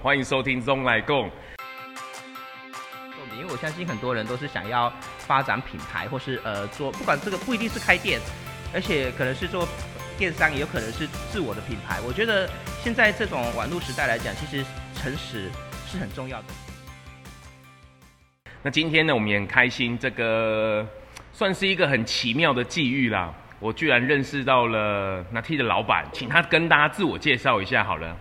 [0.00, 1.28] 欢迎收听中来共。
[3.36, 8.20] 因为我相信很多人都是想要发展品牌，或是呃做，不管这个不一定是开店，
[8.72, 9.66] 而且可能是做
[10.16, 12.00] 电商，也有可能是自我的品牌。
[12.06, 12.48] 我觉得
[12.80, 14.64] 现在这种网络时代来讲，其实
[14.94, 15.50] 诚实
[15.88, 16.44] 是很重要的。
[18.62, 20.86] 那今天呢，我们也很开心，这个
[21.32, 23.34] 算是一个很奇妙的际遇啦。
[23.58, 28.16] 我居然认识到了 Nati 的老板，请他跟大家自我介绍一下好了。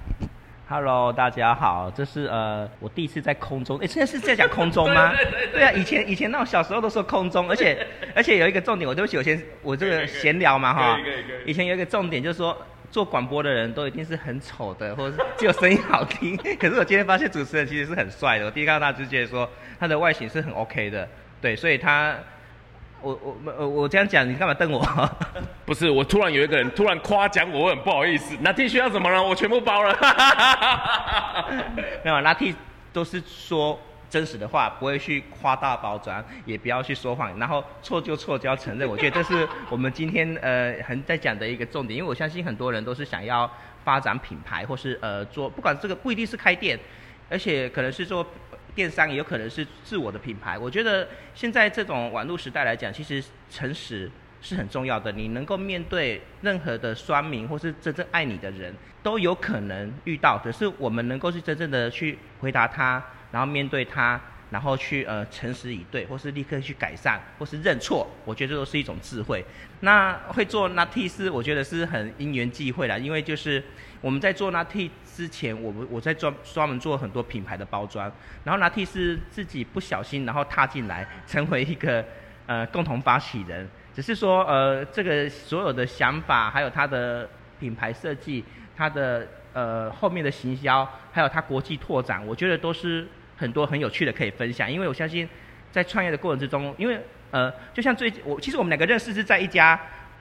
[0.70, 5.12] Hello，大家好，这是呃我第一次在空中，哎，现在是在讲空中吗？
[5.16, 11.00] 对，对，对，对，对啊，以前以前那种小时候都说空中，而且 而且有一个重点，我对不起，我先我这个闲聊嘛哈，
[11.46, 12.58] 以前有一个重点就是说
[12.92, 19.50] 做广播的人都一定是很丑的，或者是只有声音好听， 可是我今天发现主持人其实是很帅的，我第一看到他就觉得说
[19.80, 21.08] 他的外形是很 OK 的，
[21.40, 22.14] 对，所以他。
[23.02, 25.10] 我我我我这样讲，你干嘛瞪我？
[25.66, 28.36] 不是，我突然有一个人突然夸奖我，我很不好意思。
[28.42, 29.22] 那 T 需要什么了？
[29.22, 29.94] 我全部包了。
[32.04, 32.56] 没有，那 T
[32.92, 33.80] 都是说
[34.10, 38.90] 真实的话，不会去夸大包装，也不要去说谎，然后错就错，就要承认。
[38.90, 43.50] 我觉得这是我们今天呃很在讲的一个重点，因为我相信很多人都是想要
[43.84, 46.80] 发展品牌，或是呃做，不管这个不一定是开店，
[47.30, 48.26] 而且可能是做。
[48.78, 50.56] 电商也有可能是自我的品牌。
[50.56, 55.12] 我觉得现在这种网络时代来讲，其实诚实是很重要的。
[55.12, 60.40] 你能够面对任何的酸民或是真正爱你的人，都有可能遇到。
[60.44, 68.08] 可是我们能够去真正的去回答他，然后面对他，然后去呃诚实以对，或是立刻去改善，或是认错。
[68.24, 69.44] 我觉得这都是一种智慧。
[69.82, 73.64] 那会做 n a t 是我觉得是很因缘际会啦，因为就是
[74.02, 78.12] 我们在做 n a t 之前，我们我在专专门做很多品牌的包装，
[78.44, 82.04] 然后 n a t 是自己不小心，然后踏进来，成为一个
[82.46, 83.68] 呃共同发起人。
[83.94, 87.28] 只是说呃这个所有的想法，还有他的
[87.60, 88.46] 品牌设计，
[88.76, 94.70] 他的呃后面的行销，还有他国际拓展，我觉得都是很多很有趣的可以分享。
[94.70, 95.30] 因为我相信
[95.72, 97.00] 在创业的过程之中，因为
[97.32, 99.80] 呃就像最近我其实我们两个认识是在一家。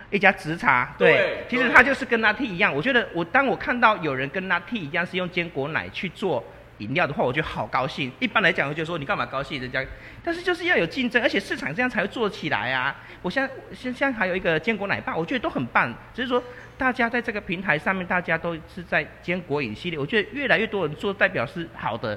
[0.09, 2.73] 一家直茶，对，对其实他就是跟 Nati 一样。
[2.73, 6.45] 我觉得我当我看到有人跟 Nati 一样是用坚果奶去做
[6.79, 8.13] 饮料的话，我觉得好高兴。
[8.21, 9.61] 一般来讲，我就说你干嘛高兴？
[9.61, 9.85] 人家，
[10.23, 12.95] 但是就是要有竞争，而且市场这样才会做起来啊。
[13.21, 15.93] 我现在现在还有一个坚果奶爸，我觉得都很棒。
[16.15, 16.41] 只是说
[16.79, 22.17] 大家在这个平台上面，大家都是在坚果饮系列，我觉得越来越多人做，代表是好的。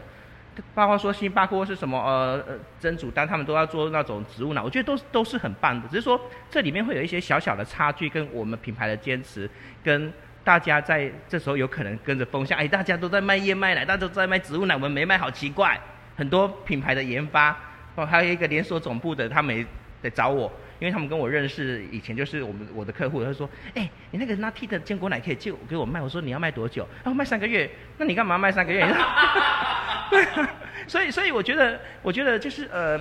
[0.73, 5.87] 包括说星巴克是什么呃呃珍珠丹，他们都要做那种植物奶，我觉得都都是很棒的。
[5.87, 9.49] 只是说这里面会有一些小小的差距，跟我们品牌的坚持，
[9.83, 10.11] 跟
[10.43, 15.79] 大家在这时候有可能跟着风向，哎，大家都在卖燕麦奶，大家都在卖植物奶，我们没卖，好奇怪。
[16.15, 17.55] 很多品牌的研发，
[17.95, 19.65] 哦，还有一个连锁总部的，他们
[20.01, 26.85] 得找我，因为他们跟我认识，以前就是我们我的客户，他说，哎，你那个 Nati 的坚果奶可以借我给我卖，我说你要卖多久？
[27.03, 28.85] 然后卖三个月，那你干嘛卖三个月？
[30.09, 30.25] 对，
[30.87, 32.99] 所以所以我觉得，我觉得就是呃，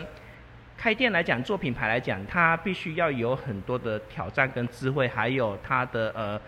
[0.76, 6.40] 开店来讲，做品牌来讲，它必须要有很多的挑战跟智慧，还有它的呃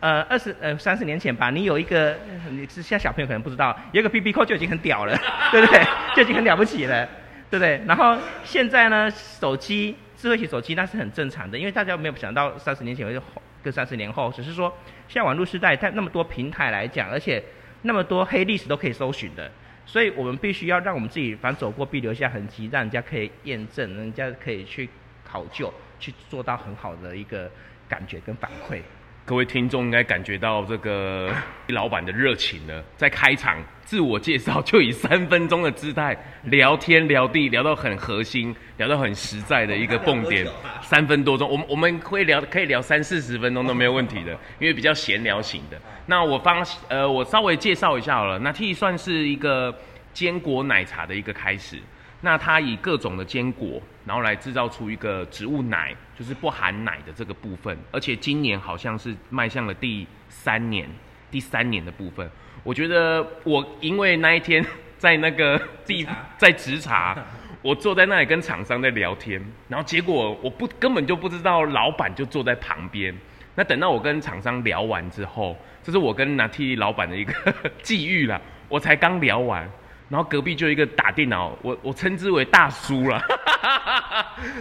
[0.00, 2.16] 呃二十呃三十年前吧，你有一个，
[2.50, 5.16] 你是现在小朋友可能不知道，有一个 BB 扣就已经很屌了，
[5.50, 5.82] 对不对？
[6.16, 7.06] 就已经很了不起了，
[7.50, 7.80] 对不对？
[7.86, 13.20] 然后现在呢，手机智慧型手机那是很正常的，因为大家没有想到三十年前会
[13.62, 14.76] 跟三十年后，只是说
[15.08, 17.42] 像网络时代，它那么多平台来讲，而且
[17.82, 19.50] 那么多黑历史都可以搜寻的。
[19.88, 24.86] 所以我们必须要让我们自己反走过必留下痕迹，让人家可以验证，人家可以去
[25.24, 27.50] 考究，去做到很好的一个
[27.88, 28.82] 感觉跟反馈。
[29.24, 31.32] 各位听众应该感觉到这个
[31.68, 33.56] 老板的热情了，在开场
[33.88, 40.46] 自我介绍就以三分钟的姿态聊天聊地，聊到很核心，聊到很实在的一个蹦点，
[40.84, 45.80] 三分多钟，我们我们会聊可以聊三四十分钟都没有问题的，因为比较闲聊型的。
[46.04, 49.74] 那我方呃我稍微介绍一下好了，那 Nati 算是一个
[50.12, 51.78] 坚果奶茶的一个开始。
[52.20, 57.74] 那它以各种的坚果，然后来制造出一个植物奶，就是不含奶的这个部分。
[57.90, 60.86] 而且今年好像是迈向了第三年，
[61.30, 62.30] 第三年的部分。
[62.68, 64.62] 我觉得我因为那一天
[64.98, 66.06] 在那个地
[66.36, 67.16] 在直茶，
[67.62, 73.16] 我坐在那里跟厂商在聊天，然后结果我不根本就不知道老板就坐在旁边。
[73.54, 77.32] 那等到我跟厂商聊完之后，这是我跟 Nati 老板的一个
[77.82, 78.38] 际遇了。
[78.68, 79.66] 我才刚聊完。
[80.10, 83.22] 然后隔壁就一个打电脑，我我称之为大叔了，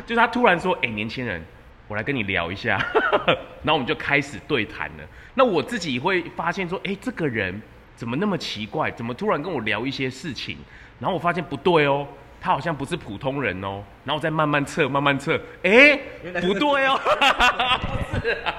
[0.05, 1.41] 就是他突然说：“哎、欸，年轻人，
[1.89, 2.77] 我来跟你聊一下。”
[3.63, 5.03] 然后我们就开始对谈了。
[5.33, 7.61] 那我自己会发现说：“哎、欸，这个人
[7.97, 8.89] 怎么那么奇怪？
[8.91, 10.57] 怎么突然跟我聊一些事情？”
[11.01, 12.07] 然后我发现不对哦，
[12.39, 13.83] 他好像不是普通人哦。
[14.05, 16.97] 然后我再慢慢测，慢慢测，哎、欸，不对哦，
[18.23, 18.53] 是啊，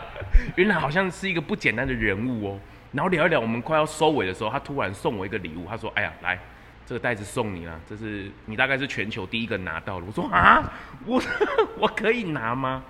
[0.56, 2.60] 原来好像是一个不简单的人物哦。
[2.92, 6.38] 然后聊一聊，我们快要收尾的时候，他突然送我一个礼物，他说：“哎呀，来，
[6.86, 10.72] 这个袋子送你了，这是你大概是全球第一个拿到的。”我说：“啊，
[11.06, 11.22] 我
[11.78, 12.82] 我可以拿吗？”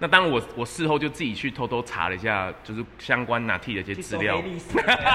[0.00, 4.42] 那当然我，我我事后就自己去偷偷查了一下，就是相关 Nati 的一些资料，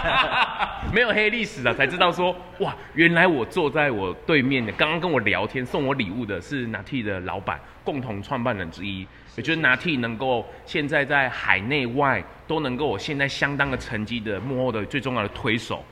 [0.94, 9.06] 没有黑历史的，才知道说，哇，原来我坐在我对面的，刚刚跟我聊天送我礼物的是 Nati 的老板，共同创办人之一，
[9.36, 15.84] 也就是 Nati 能够现在在海内外都能够有现在相当的成绩的幕后的最重要的推手。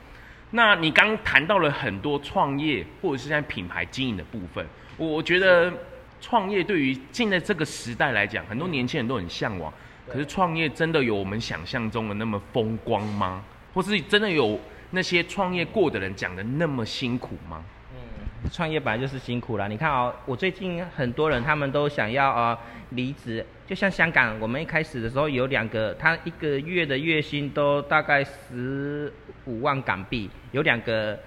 [0.51, 5.74] 那你刚谈到了很多创业或者是现在品牌经营的部分，我觉得。
[6.19, 9.71] 创业对于现在这个时代来讲，很多年轻人都很向往。
[10.09, 13.43] 可是创业真的有我们想象中的那么风光吗？
[13.73, 14.59] 或是真的有
[14.91, 17.63] 那些创业过的人讲的那么辛苦吗？
[17.93, 19.67] 嗯，创业本来就是辛苦啦。
[19.67, 22.57] 你看哦，我最近很多人他们都想要呃
[22.91, 29.11] 离职，就像香港，我们一开始的时候有两个，他一个月的月薪都大概十
[29.45, 31.19] 五万港币，有两个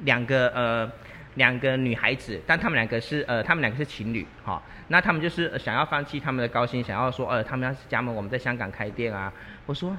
[0.00, 0.92] 两个呃。
[1.36, 9.32] 两个女孩子，但他们两个是呃，他们两个是情侣，哈、哦，那他们就是想要放弃他们的高薪，想要说，呃，他们要是加盟我们在香港开店啊。
[9.66, 9.96] 我说，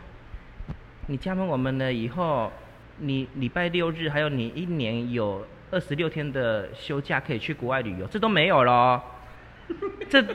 [1.08, 2.52] 你加盟我们了以后，
[2.98, 9.00] 你礼拜六日还有你一年有二十六天的休假可以去国外旅游，这都没有咯，
[10.10, 10.26] 这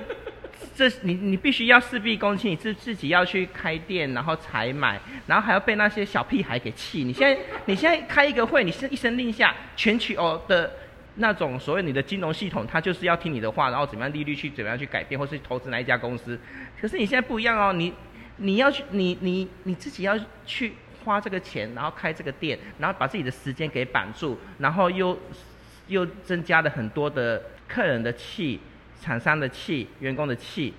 [0.77, 7.03] 这你你必须要事必躬亲，你自自己要去开店，然后采买，然后还要被那些小屁孩给气。
[7.03, 10.71] 你现在你现在开一个会，你是一声令下，全球的。
[11.17, 16.39] 那种所谓你的金融系统，它就是要听你的话，然后怎么样利率去怎么样去改变，或是投资哪一家公司。
[16.81, 17.93] 可是你现在不一样哦，你
[18.39, 20.73] 你要去你你你自己要去
[21.05, 25.19] 花这个钱，然后开这个店，然后把自己的时间给绑住，然后又
[25.89, 28.59] 又增加了很多的客人的气、
[28.99, 30.73] 厂商的气、员工的气，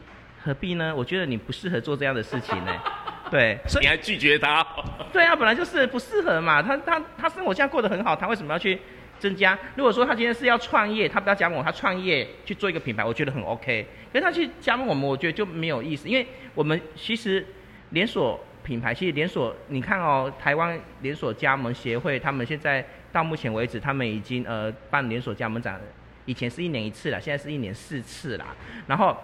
[0.44, 0.96] 何必呢？
[0.96, 2.74] 我觉得你不适合做这样的事情呢。
[3.30, 4.66] 对，所以你还拒绝他？
[5.12, 6.62] 对啊，本来就是不适合嘛。
[6.62, 8.80] 他他他生活现在过得很好，他为什么要去？
[9.24, 9.58] 增加。
[9.78, 13.88] 如果说他今天是要创业，他不要加盟，他创业去做一个品牌，我觉得很 OK。
[14.12, 17.46] 可是他去加盟我们，我觉得就没有意思，因为我们其实
[17.92, 25.80] 连锁品牌，其实连锁，你看哦，台湾连锁加盟协会，他们现在到目前为止，他们已经呃办连锁加盟展，
[26.26, 28.48] 以前是一年一次了，现在是一年四次啦。
[28.88, 29.16] 然后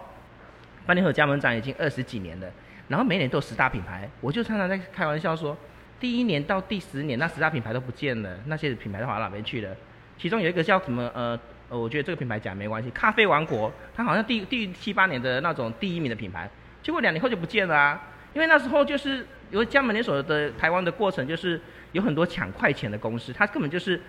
[0.86, 2.50] 办连锁加盟展已经二十几年了，
[2.88, 5.58] 然后每年都有十大品牌，我就常常在开玩笑说，
[6.00, 9.76] 第一年到第十年，那十大品牌都不见了，那些品牌都跑到哪边去了？
[10.20, 11.40] 其中有一个叫什么呃
[11.70, 16.50] 呃，我觉得这个品牌讲没关系，咖啡王国，它好像第第七八年的那种第一名的品牌，
[16.84, 21.62] 结果两年后就不见了啊，因为那时候就是有加盟连锁的台湾的过程，就是
[21.94, 24.02] 有很多抢快钱的公司，他根本就是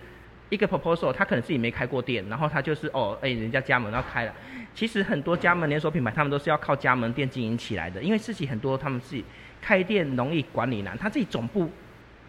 [0.48, 4.34] 一个 proposal，他可能自己没开过店，然后他就是哦哎人家加盟要开了，
[4.74, 9.24] 其实很多加盟连锁品牌他们都是要靠加盟店经营起来的，因为自己很多他们自己
[9.60, 11.70] 开店容易管理难，他自己总部。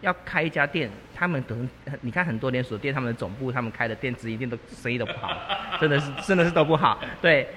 [0.02, 1.68] 要开一家店，他们可能
[2.02, 5.34] 你看很多连锁店，他们的总部他们开的店，直营店都生意都不好，
[5.80, 7.00] 真的是真的是都不好。
[7.20, 7.48] 对，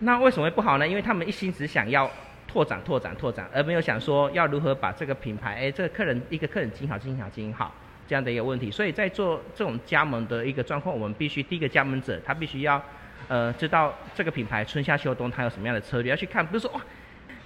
[0.00, 0.86] 那为什么会不好呢？
[0.86, 2.08] 因为他们一心只想要
[2.46, 7.74] 拓展、拓展、拓展，而没有想说要如何把这个品牌，哎，这个客人一个客人经营好、经营好、经营好
[8.06, 8.70] 这样的一个问题。
[8.70, 12.82] 所以在做这种加盟的一个状况，我们必须第一个加盟者他必须要
[13.26, 16.80] 呃知道这个品牌春夏秋冬他有什么样的策略要去看，不是说哇，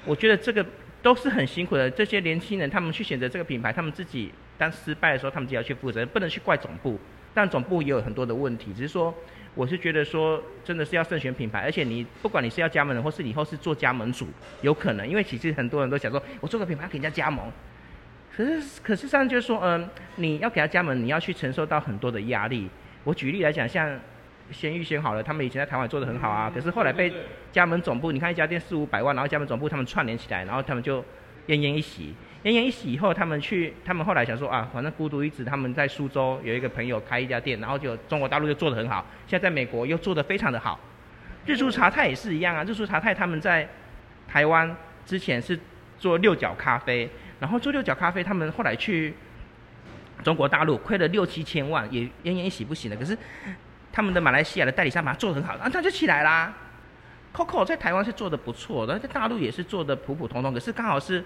[0.04, 0.66] 我觉得这个。
[1.02, 6.98] 都是很辛苦的，这些年轻人他们去选择这个品牌，他们自己当失败的时候，他们自己要去负责，不能去怪总部。
[7.34, 9.12] 但总部也有很多的问题，只是说，
[9.54, 14.28] 我是觉得说，真的是要慎选品牌，而且你不管你是要加盟人，或是以后是做加盟主，
[14.60, 17.50] 有可能，因为其实很多人都想说，我做个品牌给人家加盟，
[18.36, 22.68] 可是可是上就是说，嗯，你要给他加盟，你要去承受到很多的压力。
[23.02, 23.98] 我举例来讲，像。
[24.50, 27.12] 鲜芋仙好了，他们以前在台湾做的很好啊，可是后来被
[27.50, 31.00] 加盟总部，你看一家店四五百万，然后加盟总部他们串联起来，然后他们就
[31.46, 32.14] 奄奄一息。
[32.44, 40.80] 奄奄一息以后，他们去，他们后来想说啊，反正孤独一子，他们在苏州有一个朋友开一家店，然后就中国大陆就做的很好，现在在美国又做的非常的好。
[41.46, 43.68] 日出茶太也是一样啊，日出茶太他们在
[44.26, 45.58] 台湾之前是
[45.98, 47.08] 做六角咖啡，
[47.38, 49.14] 然后做六角咖啡，他们后来去
[50.24, 53.16] 中国大陆亏了六七千万，也奄奄一息不行了，可是。
[53.92, 56.52] 他们的马来西亚的代理商把它做得很好，啊，他就起来啦。
[57.34, 60.52] Coco 在台湾是做得不错的，在大陆也是做得普普通通。
[60.52, 61.22] 可是刚好是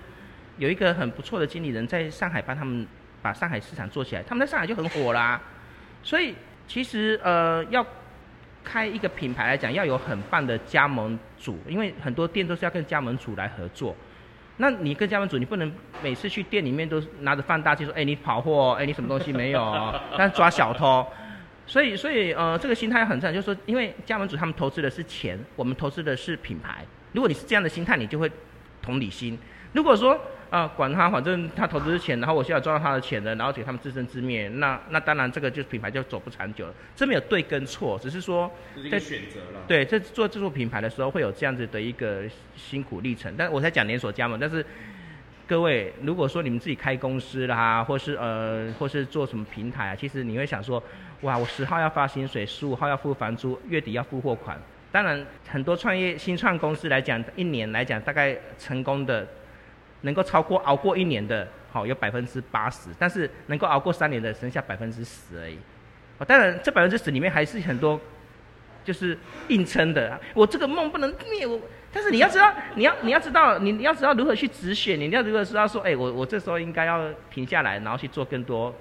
[0.58, 2.86] 有一个很不错的经理人在上海帮他们
[3.22, 5.40] 把上海市场做起来，他们在上海就很火啦。
[6.02, 6.34] 所以
[6.68, 7.84] 其实呃要
[8.62, 13.94] 开一个品牌来讲，要有很棒的加盟主，因为很多店都是要跟加盟主来合作。
[14.58, 19.94] 那你跟加盟主，你不能每次去店里面都拿着放大镜说，哎，你跑货，哎，你什么东西没有？
[20.16, 21.04] 但抓小偷。
[21.66, 26.84] 所以，所以，呃，这个心态很重要，就是说，因为加盟主他们投资的是钱，我们投资的是品牌。
[27.12, 28.30] 如果你是这样的心态，你就会
[28.80, 29.36] 同理心。
[29.72, 30.18] 如果说
[30.48, 36.74] 啊，管他，反正他投资是钱，然后我现在赚到他的钱了，然后给他们自生自灭，那那当然这个就品牌就走不长久了。
[36.94, 38.50] 这没有对跟错，只是说
[38.90, 39.64] 在选择了。
[39.66, 42.22] 对，在做这做品牌的时候会有这样子的一个
[42.54, 43.34] 辛苦历程。
[43.36, 44.64] 但我在讲连锁加盟，但是
[45.48, 50.82] 各位如果说你们自己开公司啦，或是呃，或是做什么平台啊，其实你会想说，
[51.22, 54.58] 哇，我十号要发薪水，十五号要付房租，月底要付货款。
[54.92, 59.26] 当然，很多创业新创公司来讲，一年来讲大概成功的。
[60.02, 65.58] 能够超过熬过一年的，好有百分之八十，但是能够熬过三年的，剩下百分之十而已。
[66.18, 67.98] 哦，当然这百分之十里面还是很多，
[68.84, 69.18] 就是
[69.48, 70.20] 硬撑的。
[70.34, 71.58] 我这个梦不能灭，我。
[71.92, 78.72] 但是你要知道，你要你要知道，你你要知道如何去止血，你要如何知道说，哎，我我这时候应该要停下来，然后去做更多。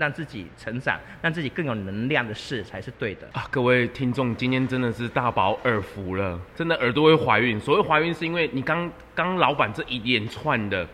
[0.00, 3.46] 让自己成长，让自己更有能量的事才是对的啊！
[3.50, 7.60] 各位听众，今天真的是大饱耳福了，真的耳朵会怀孕。
[7.60, 10.88] 所谓怀孕，是因为你刚刚老板这一连串的，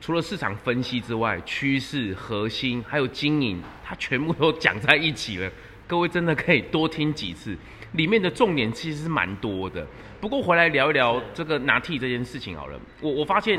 [0.00, 5.50] 除了市场分析之外，趋势、核心还有经营，它全部都讲在一起了。
[5.88, 7.58] 各位真的可以多听几次，
[7.94, 9.84] 里面的重点其实是蛮多的。
[10.20, 13.58] 不过回来聊一聊这个拿替这件事情好了，我我发现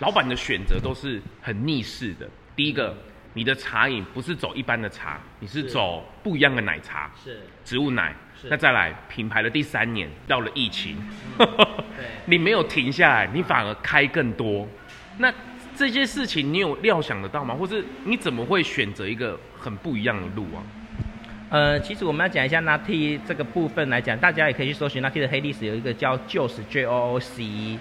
[0.00, 2.28] 老板的选择都是很逆势的。
[2.54, 2.94] 第一个。
[3.36, 8.14] 你的茶饮不是走一般的茶，你是走不一样的奶茶，是植物奶。
[8.44, 10.96] 那再来品牌的第三年到了疫情，
[11.38, 11.46] 嗯、
[12.24, 14.66] 你没有停下来，你反而开更多。
[15.18, 15.30] 那
[15.76, 17.54] 这些事情你有料想得到吗？
[17.54, 20.64] 或是你怎么会选择一个很不一样的路啊？
[21.50, 27.78] 呃，其实我们要讲一下 Nati 这个部分来讲，大家也可以去搜寻 Nati 的黑历史，有一个叫 Joost J O O C，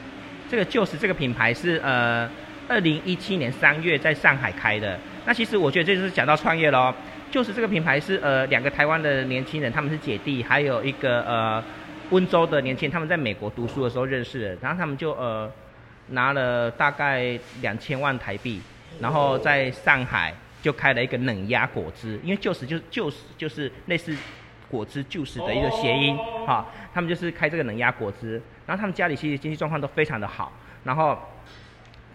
[0.49, 2.29] 这个 Joost 这个品牌是呃
[2.67, 4.99] 二零一七年三月在上海开的。
[5.25, 6.93] 那其实我觉得这就是讲到创业喽，
[7.31, 11.63] 就是这个品牌是呃两个台湾的年轻人，他们是姐弟，还有一个呃
[12.11, 15.51] 温州的年轻人，他们在美国读书的时候认识的，然后他们就呃
[16.09, 18.61] 拿了大概两千万台币，
[18.99, 24.15] 然后在上海就开了一个冷压果汁，因为就是就就是就是类似
[24.69, 26.15] 果汁 juice 的一个谐音，
[26.45, 30.51] 哈，他们就是开这个冷压果汁，然后他们家里其实经济状况都非常的好，
[30.83, 31.17] 然后。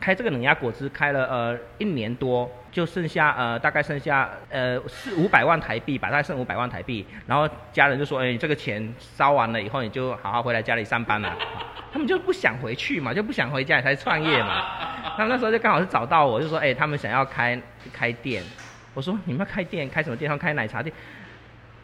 [0.00, 7.07] 开这个冷压果汁开了呃一年多，就剩下呃大概剩下呃四五百万台币吧，大概剩五百万台币。
[7.26, 11.37] 然后家人就说：“哎，这个钱烧完了以后，你就好好回来家里上班了。”
[11.92, 14.64] 他们就不想回去嘛，就不想回家里才创业嘛。
[15.19, 17.61] 他们那时候就刚好是找到我，就说：“哎，他们想要开
[17.92, 18.42] 开店。”
[18.95, 20.30] 我说：“你们要开店，开什么店？
[20.30, 20.95] 他开奶茶店。”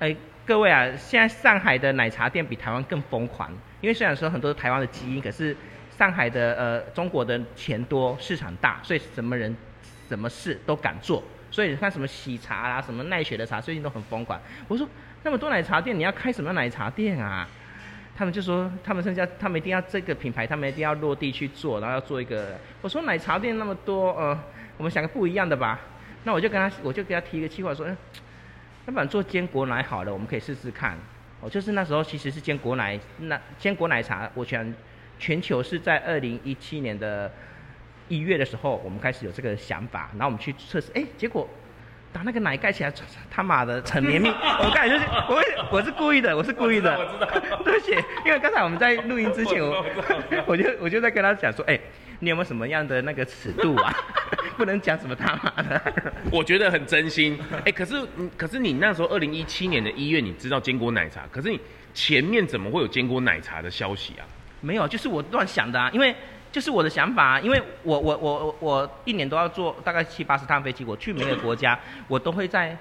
[0.01, 3.51] 哎，各位啊，现在上海的奶茶店比台湾更疯狂，
[3.83, 5.55] 因为虽然说很多台湾的基因，可是。
[5.97, 9.57] 上海的呃，中国的钱多，市场大，所以什么人、
[10.09, 11.23] 什么事都敢做。
[11.51, 14.39] 所以你看什么喜茶啊，什么奈雪的茶，最近都很疯狂。
[14.69, 14.87] 我说
[15.23, 17.49] 那么多奶茶店，你要开什么奶茶店啊？
[18.15, 22.59] 他们就说他们剩下，他们一定要这个品牌，他们一定要落地去做，然后要做一个。
[22.83, 24.39] 我说奶茶店那么多，呃，
[24.77, 25.81] 我们想个不一样的吧。
[26.25, 27.97] 那我就跟他，我就给他提一个计划，说，嗯，
[28.87, 30.99] 要不然做坚果奶好了，我们可以试试看。
[31.41, 34.75] 哦，就是那时候其实是坚果奶，那坚果奶茶，我想。
[35.19, 37.33] 全球是在二零一七年的
[38.09, 41.49] 一月的时候，我们开始有这个想法，然后我们去测试，哎，结果
[42.13, 42.93] 打那个奶盖起来，
[43.31, 44.29] 他妈的成绵密。
[44.63, 46.97] 我刚才就是，我我是故意的，我是故意的。
[46.99, 47.41] 我知道。
[47.41, 47.93] 知道 对不起，
[48.25, 49.85] 因为刚才我们在录音之前，我
[50.47, 51.79] 我就我就在跟他讲说，哎，
[52.21, 53.93] 你有没有什么样的那个尺度啊？
[54.57, 55.81] 不能讲什么他妈的。
[56.31, 57.39] 我觉得很真心。
[57.67, 57.95] 哎，可是
[58.37, 61.61] 可是你那时候二零一七年的一月，你知道坚果奶茶，可是你
[61.93, 64.25] 前面怎么会有坚果奶茶的消息啊？
[64.61, 66.15] 没有，就是我乱想的啊，因为
[66.51, 72.77] 就是我的想法啊，因为我我我我一年都要坐大概七八十趟飞机，我去每个国家，我都会在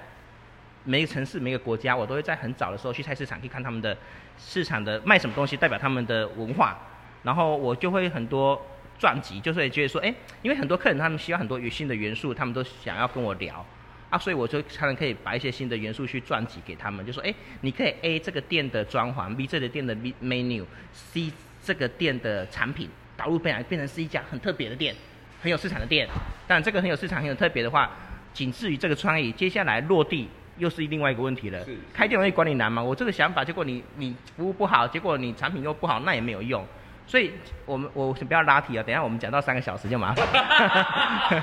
[0.84, 3.96] 每个城市、每个国家，我都会在很早的时候去菜市场去看他们的
[4.38, 6.76] 市场的卖什么东西，代表他们的文化，
[7.22, 8.60] 然后我就会很多
[8.98, 13.64] 专辑，就是会觉得说，哎，因为很多客人他们需要很多新的元素，他们都想要跟我聊。
[14.08, 19.92] 啊，所以我就才能可以把一些新的元素去撰辑给他们，就说，哎，你可以 A 这个店的装潢，B 这个店的
[20.22, 21.32] menu，C
[21.66, 24.94] 这个店的产品导入变来变成是一家很特别的店，
[25.42, 26.08] 很有市场的店。
[26.46, 27.90] 但这个很有市场、很有特别的话，
[28.32, 31.64] 仅次于这个创意，接下来落地又是另外一个问题了。
[31.64, 32.80] 是开店容易管理难吗？
[32.80, 36.64] 我这个想法，结果你你服务不好，结果你产品又不好，那也没有用。
[37.04, 37.32] 所以
[37.64, 40.24] 我们我先不要拉题啊，等一下我们讲到三个小时就麻烦。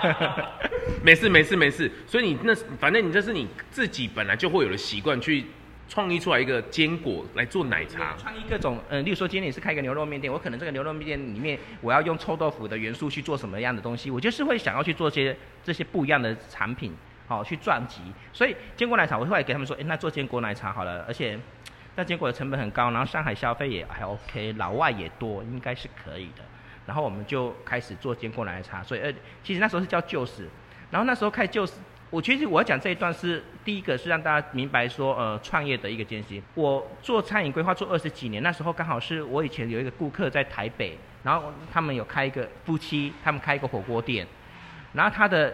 [1.03, 5.46] 没事没事没事，所以你那反正你这是你自己本来就会有的习惯，去
[5.88, 8.16] 创意出来一个坚果来做奶茶。
[8.18, 16.94] 创意各种，嗯、例如说今天你是开一个牛肉面店，我可能这个牛肉面店里面我要用臭豆腐的元素去做什么样的东西，我就是会想要去做些这些不一样的产品，
[17.28, 18.02] 好、哦、去赚集。
[18.32, 21.40] 所以坚果奶茶我会给他们说，哎，那做坚果奶茶好了，而且。
[21.96, 26.42] 那坚果的成本很高，然后上海消费也还 OK，老外也多，应该是可以的。
[26.88, 28.82] 然后我们就开始做坚果奶茶。
[28.82, 29.13] 所以呃，
[29.44, 30.48] 其实那时候是叫 Juice，
[30.90, 31.74] 然后那时候开 Juice，
[32.13, 36.39] 我其实我要讲这一段是第一个是让大家明白说呃创业的一个艰辛。
[36.53, 44.27] 我做餐饮规划做二十几年，那时候刚好是我以前有一个顾客在台北，然后他们有开一个夫妻，他们开一个火锅店，
[44.93, 45.51] 然后他的。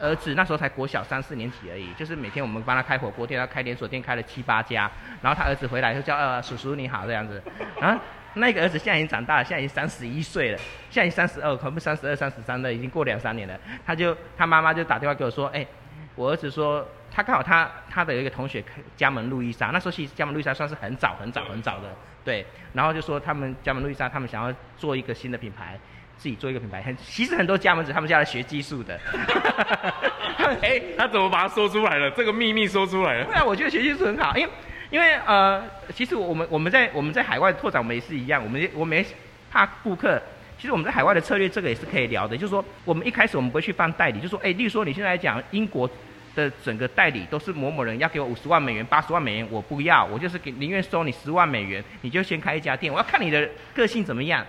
[0.00, 4.90] 儿子那时候才国小三四年级而已，就是每天我们帮他开火锅店，他开连锁店开了七八家，
[5.22, 7.40] 然后他儿子回来就叫呃叔叔你好这样子，
[7.80, 7.96] 啊，
[8.34, 10.58] 那个儿子现在已经长大了，现在已经三十一岁了，
[10.90, 13.58] 现在已经三十二，可能不三十二、三十三了，已经过两三年了。
[13.86, 15.66] 他就他妈妈就打电话给我说，哎，
[16.14, 18.62] 我儿子说他刚好他他的有一个同学
[18.96, 21.88] 加盟路易莎，那时候其实加盟路易莎算是很早很早很早的，
[22.24, 25.78] 对，然后就说他们加盟路易莎，他们想要做一个新的品牌。
[26.16, 28.98] 自己做一个品牌，很其实很多加盟者他们家来学技术的。
[30.62, 32.08] 哎，他怎么把它说出来了？
[32.12, 33.24] 这个秘密说出来了。
[33.24, 34.52] 对啊，我觉得学技术很好，因为
[34.94, 35.60] 因为呃，
[35.92, 39.04] 其实我们我们在我们在海外拓展，我们也是一样，我们我们
[39.50, 40.22] 怕顾客。
[40.56, 42.36] 其实我们在海外的策略，这个也是可以聊的。
[42.36, 45.90] 就是说，我们一开始我们不会去放代理，就说，哎，例如说你现在来讲英国
[46.36, 54.46] 的整个代理都是某某人要给我五十万美元、八十万美元，我不要，我就是给宁愿收你十万美元，你就先开一家店，我要看你的个性怎么样。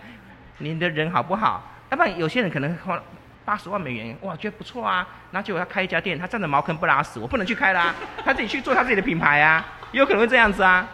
[0.60, 1.76] 你的人好不好？
[1.90, 3.02] 要不然有些人可能花
[3.44, 9.66] 八十万美元，哇，觉得不错啊，然后结果他开一家店，他站着茅坑不拉屎，我不能去开啦，他自己去做他自己的品牌啊，
[10.00, 10.88] 有可能会这样子啊，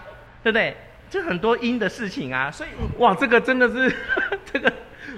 [0.44, 0.76] 对不对？
[1.10, 3.94] 这很多因的事情啊，所以哇，这个真的是
[4.54, 4.72] 这个，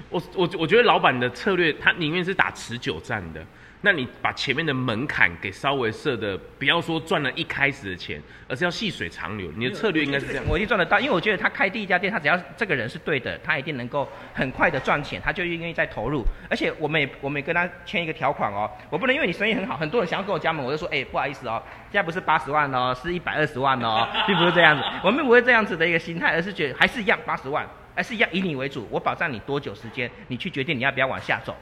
[0.08, 3.40] 我我我觉得老板的策略，他宁愿是打持久战的。
[3.84, 9.52] 那你把前面的门槛给稍微设的，不要说赚了一开始的钱，而是要细水长流。
[9.54, 10.44] 你的策略应该是这样。
[10.48, 16.24] 我一定赚得到，因为我觉得他开第一家店，他只要这个人是对的，他一定能够很快的赚钱，他就愿意再投入。
[16.48, 21.62] 而且我们也我们也跟他签一个条款哦，我不能因为你生意很好，很多人想要跟我加盟，我就说，哎，不好意思哦，
[21.92, 24.82] 现在不是八十万哦，是一百二十万哦， 并不是这样子。
[25.04, 31.54] 我们不会这样子的一个心态，而是觉得还是一样八十万，还是一样以你为主，我保障你多久时间，你去决定你要不要往下走。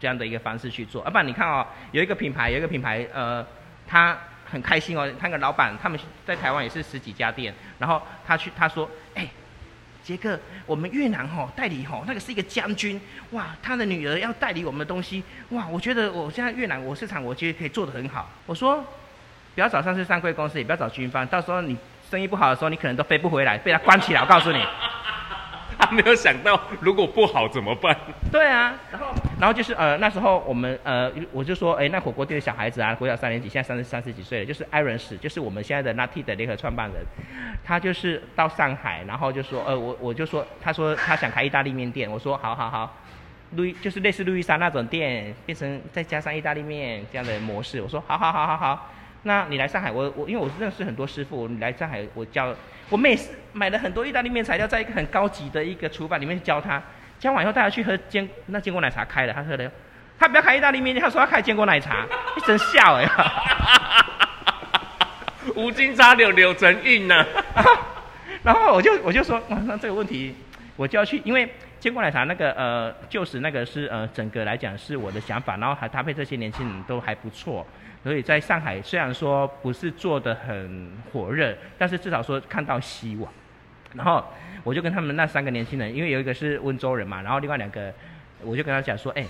[0.00, 3.44] 这样的一个方式去做，要、啊、不然你看哦，有一个品牌，有一个品牌，呃，
[3.86, 4.16] 他
[4.50, 9.28] 很开心哦，他那个老板他们在台湾也是十几家店，然后他去他说，哎，
[10.02, 18.30] 杰克，我们越南吼、哦、代理吼、哦、那个是一个将军，哇，他的女儿要代理我们的东西，哇，我觉得我现在越南我市场我觉得可以做得很好。
[18.46, 18.82] 我说，
[19.54, 21.76] 不要找上市上柜公司，也不要找军方，到时候你
[22.10, 24.20] 生意不好的时候，你可能都飞不回来，被他关起来。
[24.20, 24.62] 我告诉你。
[25.80, 27.96] 他没有想到，如果不好怎么办？
[28.32, 36.96] 对啊，然后，然后就是呃，那时候我们呃，我就说，哎，那火锅店的小孩子啊，国小三年级，现在三十三十几岁了，就是艾伦史，就是我们现在的 Nutty 的联合创办人，
[37.64, 42.96] 他就是到上海，然后就说，呃，我我就说，他说他想开意大利面店，我说好好好，
[43.54, 48.90] 路易就是类似路易莎那种店，变成再加上意大利面这样的模式，我说好好好好好。
[49.22, 52.52] 那你来上海，我我因为我认识很多师傅，你来上海我教，
[52.88, 56.82] 我每次买了很多意大利面材料，在一个很高级的一个厨房里面教他，
[57.18, 59.70] 教完以后带他去喝坚那坚果奶茶开了，他喝了，
[60.18, 63.08] 他不要开意大利面，他说要开坚果奶茶，一真笑哎，
[65.54, 67.24] 无心插柳柳成荫呐，
[68.44, 70.34] 然后我就我就说，那这个问题
[70.76, 77.66] 我就要去，因为坚果奶茶那个呃就是那个是呃整个来讲是我的想法，然后还搭配这些年轻人都还不错。
[78.04, 83.30] 所以在上海，虽然说不是做得很火热，但是至少说看到希望。
[83.92, 84.24] 然后
[84.64, 87.92] 我就跟他们那三个年轻人，因为有一个是温州人嘛，然后另外两个，
[88.42, 89.24] 我就跟他讲说，哎，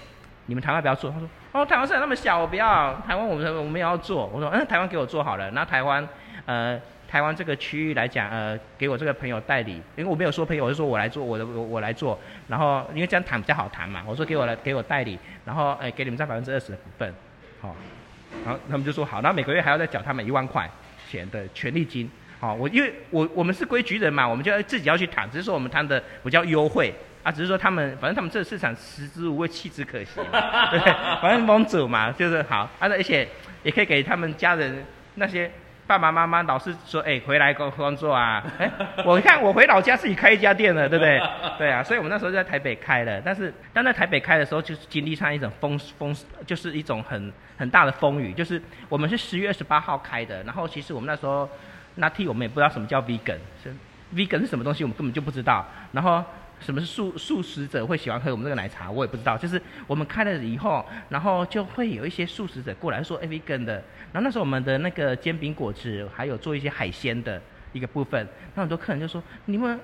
[0.46, 1.10] 你们台湾不要做。
[1.10, 2.94] 他说，哦，台湾市场那么小，我不要。
[3.06, 4.26] 台湾我们我们也要做。
[4.26, 5.50] 我说，嗯，台湾给我做好了。
[5.52, 6.06] 那台湾，
[6.46, 12.18] 呃，台湾这个区域来讲，呃，给我这个朋友代理，因为我没有说朋友，我就说我来做，我的我我来做。
[12.48, 17.14] 然后因为这样谈比较好谈嘛，我说给我来给我代理，然后哎，给你们占百分之二十的股份，
[17.60, 17.74] 好。
[18.44, 20.68] 然后他们就说好，那每个月还要再缴他们一万块
[21.08, 22.10] 钱的权利金。
[22.40, 30.78] 好，我因为我我们是规矩人嘛，我们就要自己要去谈，只是说我们谈的比较优惠啊，只是说他们反正他们这个市场食之无味，弃之可惜嘛，对，
[31.20, 33.26] 反正蒙走嘛，就是好，啊，而且
[33.62, 35.50] 也可以给他们家人那些。
[35.88, 38.44] 爸爸妈妈老是说：“哎、回来工工作啊！
[38.58, 38.70] 哎、
[39.06, 41.18] 我看我回老家自己开一家店了，对不对？
[41.56, 43.18] 对啊，所以我们那时候就在台北开了。
[43.24, 48.34] 但是，但在台北开的时候，就是经历上一种风风，就是一种很很大的风雨。
[48.34, 51.48] 就是我们是十月二十八号开的，然后其实我们那时候
[51.98, 53.74] 那 T 我们也不知道什么叫 vegan，是
[54.14, 55.66] vegan 是什么东西，我们根本就不知道。
[55.92, 56.24] 然后。
[56.60, 58.90] 什么是素素食者会喜欢喝我们这个奶茶？
[58.90, 59.38] 我也不知道。
[59.38, 63.74] 就是我们开了以后，然后就会有一些素食者过来说 vegan 的。
[64.12, 67.40] 然后那时候我们的那个煎饼果子，还有做一些海鲜的
[67.72, 69.78] 一个部分，那很多客人就说：你们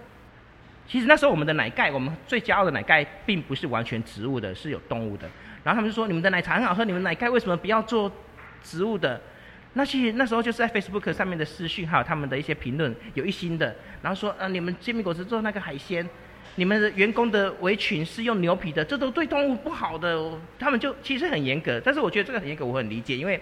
[0.88, 5.28] 其实那时候我们的奶盖，我们最骄傲的奶盖，并不是完全植物的，是有动物的。
[5.62, 8.10] 然后他们就说：你们的奶茶很好喝，你们奶盖为什么不要做
[8.64, 9.20] 植物的？
[9.74, 16.08] 那其实那时候就是在 Facebook 上面的私讯，还有他们的一些评论，有一心的，然后说：呃，你们煎饼果子做那个海鲜。
[16.56, 20.30] 你们的员工的围裙是用牛皮的，这都对动物不好的。
[20.56, 23.40] 他们就其实很严格，但是我觉得这个很严格，我很理解，因为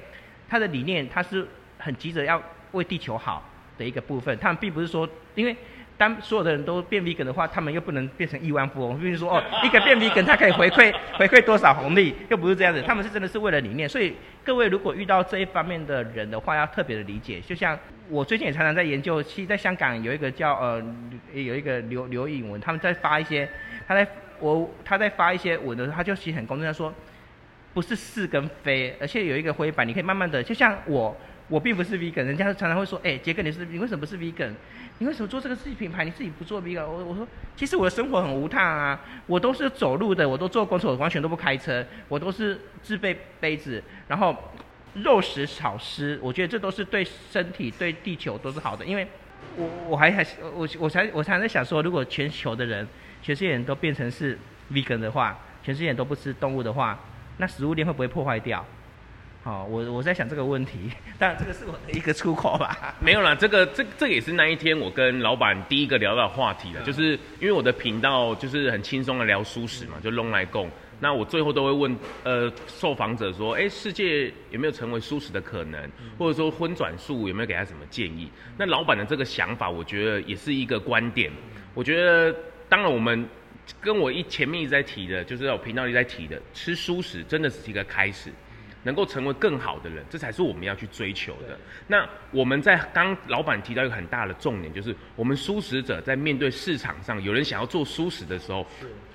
[0.49, 4.35] 他的理念他是很急着要为地球好的一个部分。
[4.39, 5.55] 他们并不是说，因为
[5.99, 8.99] 当所有的人都变 V 哥的话，他们又不能变成亿万富翁。
[8.99, 12.83] 比如说哦，一个变 V 哥他可以回馈 回馈多少红利，又不是这样子。
[12.83, 17.41] 他们是真的是为了理念，所以各位如果遇到这一方面的人的话，要特别的理解。
[17.41, 17.79] 就像
[18.09, 20.83] 我最近也常常在研究，其实在香港有一个叫呃
[21.33, 23.49] 有一个刘刘颖文，他们在发一些，
[23.87, 24.05] 他在
[24.41, 26.93] 我他在发一些文的时候，他就其实很公正，他说
[27.73, 31.17] 不是是跟非，而且有一个灰板，你可以慢慢的，就像我。
[31.53, 34.53] 我并不是 vegan，人家常常会说，哎、杰哥你是你为什么不是 vegan？
[34.97, 36.03] 你为什么做这个自己品牌？
[36.03, 36.87] 你自己不做 vegan？
[36.87, 44.35] 我我说，其实我的生活很无烫啊，我都是走路的，我都坐公车，我完全都不开车，我都是自备杯子，然后
[44.95, 48.83] 肉食少吃，我觉得这都是对身体对地球都是好的。
[48.87, 49.07] 因为
[49.55, 52.89] 我我还还我我才我才在想说，如果全球的人，
[53.23, 54.39] 全世界人都变成是
[54.73, 56.99] vegan 的话，全世界人都不吃动物的话，
[57.37, 58.65] 那食物链会不会破坏掉？
[59.45, 62.95] 好，我我在想这个问题，当然这个是我的一个出口吧。
[63.01, 70.71] 没有啦，这个这这也是那一天我跟老板第一个聊到的话题了，就是因为我的频道就是很轻松的聊舒适嘛，就拢来供。
[71.01, 78.31] 那我最后都会问呃受访者说，哎，世界有没有成为舒适的可能，或者说荤转素有没有给他什么建议？
[78.57, 81.33] 那老板的这个想法，我觉得也是一个观点。
[81.75, 82.33] 我觉得
[82.69, 83.29] 当然我们
[83.81, 88.31] 跟我一前面一直在提的，就是我频道里在提的，吃蔬食真的是一个开始。
[88.85, 91.59] 能够成为更好的人，这才是我们要去追求的。
[91.87, 98.67] 那我们在刚老板提到一个很大的重点，就是我们蔬食者在面对市场上有人想要做蔬食的时候，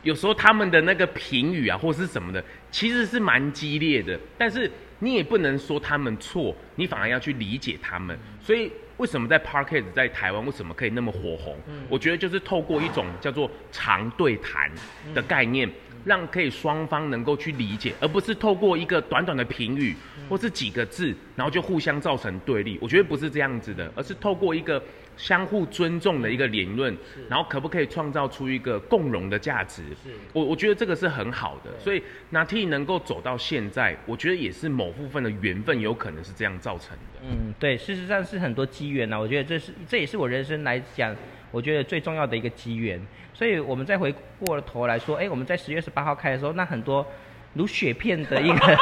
[0.04, 4.18] 有时候他们的那个评语啊，或是什么的，其实是蛮激烈的。
[4.38, 8.18] 但是你也不能说他们错，你反而要去理解他们。
[8.42, 11.56] 所以为什么在 Podcast 在台湾为什么可以那么火红？
[11.90, 14.72] 我觉得就是透过一种叫做长对谈
[15.14, 15.70] 的概念。
[16.08, 19.94] 让可以双方能够去理解，而不是透过一个短短的评语
[20.30, 22.80] 或是几个字，然后就互相造成对立。
[22.82, 24.82] 我觉得不是这样子的，而是透过一个
[25.18, 26.96] 相互尊重的一个理论，
[27.28, 29.84] 然后可不可以创造出一个共荣的价值？
[30.32, 31.72] 我我觉得这个是很好的。
[31.80, 32.02] 所以
[32.32, 37.20] Nati 能够走到现在，我觉得也是某部分的缘分，有可能是这样造成的。
[37.24, 39.20] 嗯，对，事实上是很多机缘呐。
[39.20, 41.16] 我觉得这是这也是我人生来讲，
[41.52, 43.02] 我觉得最重要的一个机缘。
[43.34, 47.06] 所以我们再回过头来说，哎，我们在十月十八号开的时候，那很多
[47.54, 48.78] 如雪片的一个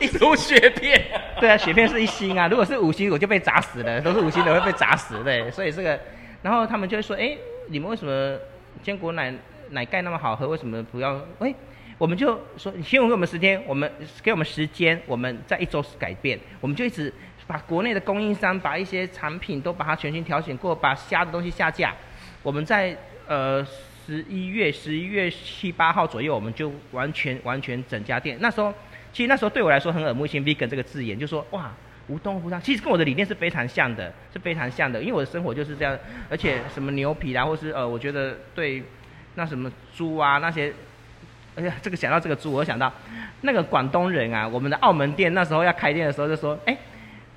[0.00, 1.04] 一如雪片，
[1.40, 5.98] 对啊，雪片是一星啊，如果是五星，我就被砸死了，都是五星的会被砸死，对，所以这个，
[6.42, 7.36] 然后他们就会说，哎，
[7.68, 8.38] 你们为什么
[8.82, 9.32] 坚果奶
[9.70, 11.20] 奶盖那么好喝，为什么不要？
[11.38, 11.54] 哎，
[11.98, 13.90] 我们就说，你先给我们时间，我们
[14.22, 17.12] 给我们时间，我们在一周改变，我们就一直
[17.46, 21.94] 把国内的供应商把一些产品都把它全新挑选过，把虾的东西下架，
[22.42, 22.96] 我们在。
[23.28, 23.64] 呃，
[24.04, 28.36] 十一月十一月七八号左右，我们就完全完全整家店。
[28.40, 28.74] 那时候，
[29.12, 31.70] 其实那时候对我来说很耳目一新，vegan 这个字眼，就说哇，
[32.08, 32.60] 无动物不伤。
[32.60, 35.00] 其实跟我的理念是非常像的，是非常像的。
[35.00, 35.98] 因为我的生活就是这样，
[36.30, 38.82] 而且什么牛皮啊，或是呃，我觉得对
[39.34, 40.72] 那什么猪啊那些，
[41.56, 42.92] 哎呀，这个想到这个猪，我想到
[43.42, 46.76] 那个广东人啊，我们的澳门店那时候要开店的时候就说，哎。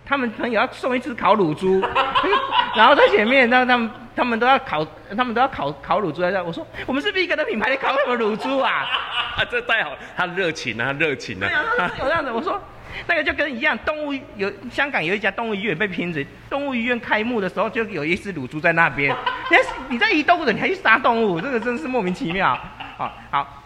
[0.07, 1.81] 他们朋友要送一只烤乳猪，
[2.77, 6.43] 然后在前面，让他们他们都要烤，他们都要烤烤乳猪在这。
[6.43, 8.87] 我说我们是 vegan 的品牌，你烤什么乳猪啊？
[9.35, 11.47] 啊，这太好，他热情啊，他热情啊。
[11.47, 12.31] 对啊，有这样子。
[12.31, 12.61] 我说
[13.07, 19.15] 那个就跟一样，动物有香港有一家动物医院被拼死，动物医院开幕的时候就有一只乳猪在那边。
[19.51, 19.57] 你
[19.89, 22.57] 你在移动物的，你还去杀动物，这个真是莫名其妙。
[22.97, 23.63] 好好。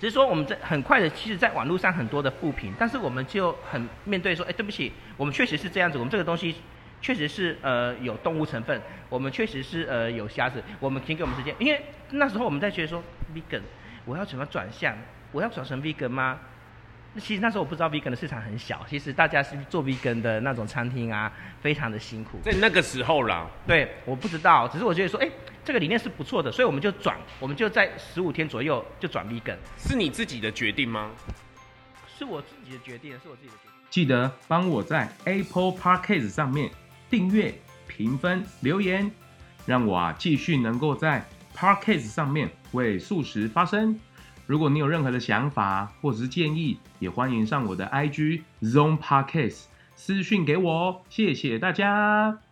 [0.00, 6.54] 只是说我们在很快的，其实在网络上很多的负评，但是我们就很面对说，哎，对不起，我们确实是这样子，我们这个东西
[7.00, 11.80] 确实是呃有动物成分，我们确实是呃有虾子，我们请给我们时间，因为
[12.10, 13.02] 那时候我们在觉得说
[13.34, 13.62] ，vegan，
[14.04, 14.96] 我要怎么转向？
[15.32, 16.38] 我要转成 vegan 吗？
[17.18, 22.38] 其实那时候我不知道 vegan 的市场很小，其实大家是做 vegan 的那种餐厅啊，非常的辛苦。
[22.42, 25.28] 在那个时候啦，对，我不知道，只是我觉得说，哎。
[25.64, 29.54] 这个理念是不错的，所以我们就转，我们就在十五天左右就转 vegan。
[29.76, 31.10] 是你自己的决定吗？
[32.06, 33.72] 是我自己的决定，是我自己的决定。
[33.90, 36.70] 记得帮我在 Apple Podcast 上面
[37.10, 37.54] 订阅、
[37.86, 39.10] 评分、留言，
[39.66, 41.24] 让我啊继续能够在
[41.56, 43.98] par case 上面为素食发声。
[44.46, 51.00] 如果你有任何的想法或者是建议，也欢迎上我的 IG Zone par case 私讯给我哦。
[51.08, 52.47] 谢谢大家。